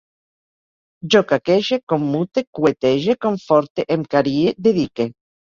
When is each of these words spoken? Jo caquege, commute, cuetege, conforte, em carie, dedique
Jo 1.15 1.21
caquege, 1.31 1.77
commute, 1.93 2.45
cuetege, 2.61 3.17
conforte, 3.27 3.89
em 3.97 4.07
carie, 4.17 4.59
dedique 4.71 5.11